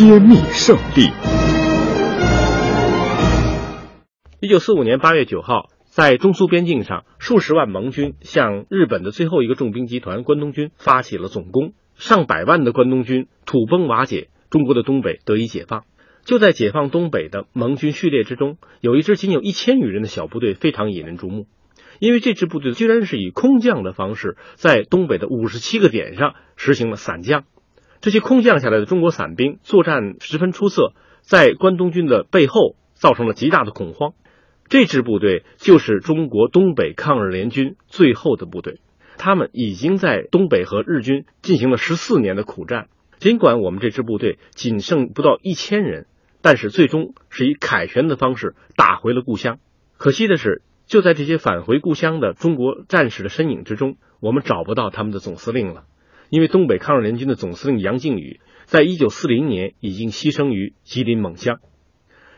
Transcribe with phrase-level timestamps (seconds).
[0.00, 1.10] 揭秘圣地。
[4.40, 15.84] 一九四五年八月九号，在中苏边境上，数十万盟军向日本的最后一个重兵集团关东军发起了总攻，上百万的关东军土崩瓦解，中国的东北得以解放。
[16.24, 21.46] 就在解放东北的盟军序列之中，有一支仅有一千余人的小部队非常引人注目，
[21.98, 27.44] 因为这支部队居然是以空降的方式，在东北的五十七个点上实行了散降。
[28.00, 34.14] 这些空降下来的中国伞兵作战十分出色，在关东军的背后造成了极大的恐慌。
[34.68, 38.80] 这支部队就是中国东北抗日联军最后的部队，
[39.18, 42.88] 他们已经在东北和日军进行了十四年的苦战。
[43.18, 46.06] 尽管我们这支部队仅剩不到一千人，
[46.40, 49.58] 但是最终是以凯旋的方式打回了故乡。
[49.98, 55.84] 可惜的是，就在这些返回故乡的中国战士的身影之中，我们找不到他们的总司令了。
[56.30, 61.58] 因为东北抗日联军的总司令杨靖宇，在一九四零年已经牺牲于吉林蒙乡。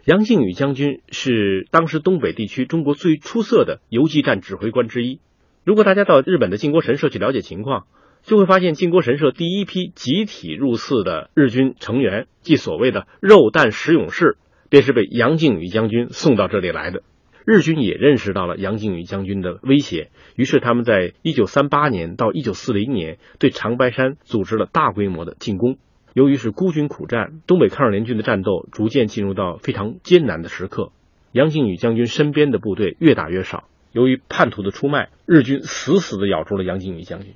[0.05, 5.21] 杨靖宇将军是当时东北地区中国最出色的游击战指挥官之一。
[5.63, 7.87] 如果大家到日本的靖国神社去了解情况，
[8.23, 14.39] 就会发现靖国神社第一批集体入寺的日军成员，即所谓的“肉弹石勇士”，
[14.71, 17.03] 便是被杨靖宇将军送到这里来的。
[17.45, 25.77] 日军也认识到了杨靖宇将军的威胁，于是他们在一九三八年到一九四零年对长白山组织了大规模的进攻。
[26.15, 30.93] 由于是孤军苦战，东北抗日联军的战斗逐渐进入到非常艰难的时刻。
[31.33, 37.33] 杨靖宇将军身边的部队越打越少，由于叛徒的出卖，日军死死地咬住了杨靖宇将军。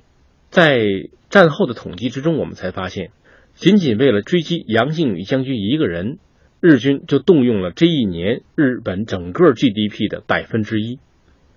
[0.49, 0.85] 在
[1.29, 3.11] 战后的统计之中，我们才发现，
[3.55, 6.19] 仅仅为了追击杨靖宇将军一个人。
[6.59, 10.99] 日军就动用了这一年日本整个 GDP 的百分之一。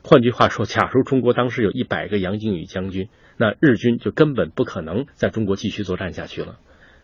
[0.02, 6.58] 换句话说，假如中国当时有一百个杨靖宇将军，那日军就根本不可能在中国继续作战下去了。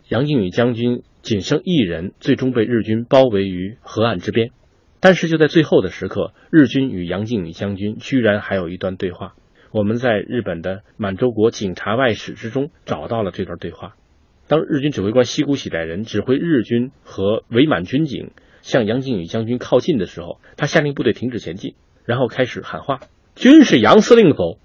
[0.08, 4.50] 杨靖宇将军仅剩一人，最终被日军包围于河岸之边。
[5.00, 9.34] 但是就在最后的时刻，日军与杨靖宇将军居然还有一段对话。
[9.72, 13.94] 我们在日本的满洲国警察外史之中找到了这段对话。
[14.48, 18.30] 当日军指挥官西谷喜代人指挥日军和伪满军警
[18.62, 21.74] 向杨靖宇将军靠近的时候，他下令部队停止前进，
[22.04, 23.00] 然后开始喊话
[23.34, 24.58] ：“军是杨司令否？”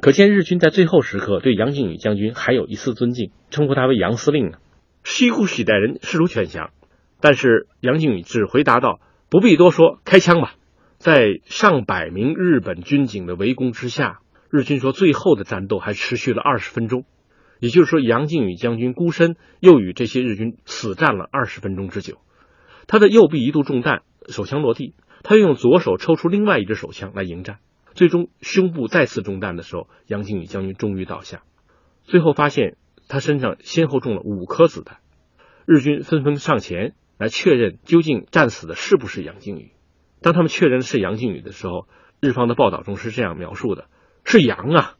[0.00, 4.58] 可见日军在最后时刻对杨靖宇将军还有一丝尊敬，称呼他为杨司令呢。
[5.04, 6.70] 西谷喜代人势如犬降，
[7.20, 10.54] 但是杨靖宇只回答道：“不必多说，开枪吧。”
[10.98, 14.20] 在上百名日本军警的围攻之下，
[14.50, 17.04] 日军说最后的战斗还持续了二十分钟。
[17.58, 22.18] 也就是说，杨靖宇将军孤身又与这些日军死战了二十分钟之久。
[22.86, 27.58] 他的右臂一度中弹，手枪落地，他又用左手抽出另外一支手枪来迎战。
[27.94, 31.42] 最终，胸部再次中弹的时候，杨靖宇将军终于倒下。
[32.04, 32.76] 最后发现
[33.08, 34.98] 他身上先后中了五颗子弹。
[35.64, 39.72] 日军纷纷上前来确认究竟战死的是不是杨靖宇。
[40.20, 41.88] 当他们确认是杨靖宇的时候，
[42.20, 43.86] 日方的报道中是这样描述的
[44.24, 44.94] ：“是杨啊。”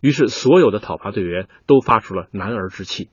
[0.00, 3.08] 于是，所有的讨伐队员都发出了男儿之气。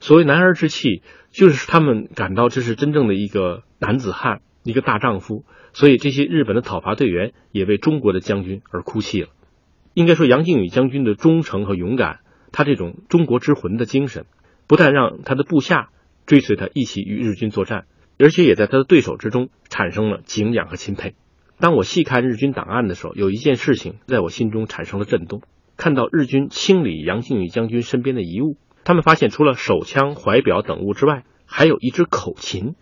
[0.00, 5.44] 所谓男儿之气，就是他们感到这是真正的一个男子汉，一个大丈夫。
[5.72, 9.28] 所以，这些日本的讨伐队员也为中国的将军而哭泣了。
[9.94, 12.20] 应该说，杨靖宇将军的忠诚和勇敢，
[12.50, 14.24] 他这种中国之魂的精神，
[14.66, 15.90] 不但让他的部下
[16.26, 17.86] 追随他一起与日军作战，
[18.18, 21.14] 而且也在他的对手之中产生了敬仰和钦佩。
[21.58, 25.42] 当我细看日军档案的时候，有一件事情在我心中产生了震动。
[25.80, 32.74] 看到日军清理杨靖宇将军身边的遗物，他们发现除了手枪、怀表等物之外，还有一支口琴。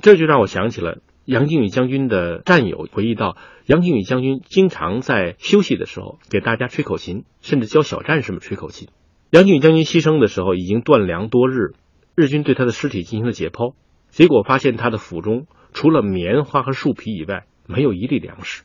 [0.00, 8.88] 这就让我想起了杨靖宇将军的战友回忆到，杨靖宇将军经常在休息的时候给大家吹口琴，甚至教小战士们吹口琴。
[9.28, 11.74] 杨靖宇将军牺牲的时候已经断粮多日，
[12.14, 13.74] 日军对他的尸体进行了解剖，
[14.08, 18.62] 结果发现他的腹中除了棉花和树皮以外，没有一粒粮食。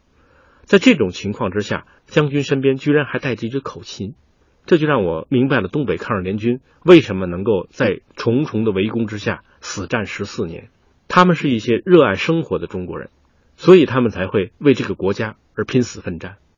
[0.72, 4.16] 在这种情况之下，将军身边居然还带着一支口琴，
[4.66, 10.70] 这就让我明白了东北抗日联军为什么能够在重重的围攻之下死战十四年。
[11.10, 13.10] 他们是一些热爱生活的中国人，
[13.58, 16.38] 所以他们才会为这个国家而拼死奋战。